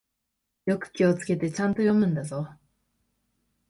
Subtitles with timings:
[0.65, 2.47] よく気をつけて、ちゃんと読むんだぞ。